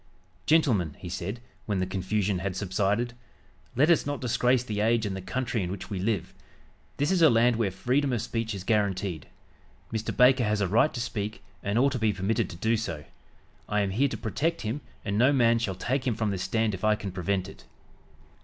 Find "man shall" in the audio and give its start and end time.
15.31-15.75